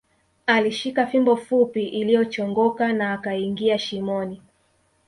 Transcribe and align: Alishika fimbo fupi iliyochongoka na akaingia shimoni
Alishika 0.47 1.07
fimbo 1.07 1.35
fupi 1.37 1.87
iliyochongoka 1.87 2.93
na 2.93 3.13
akaingia 3.13 3.79
shimoni 3.79 4.41